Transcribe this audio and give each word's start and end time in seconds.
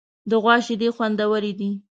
د 0.29 0.31
غوا 0.41 0.55
شیدې 0.65 0.89
خوندورې 0.95 1.51
دي. 1.59 1.71